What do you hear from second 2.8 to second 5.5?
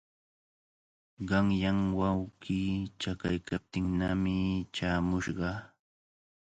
chakaykaptinnami chaamushqa.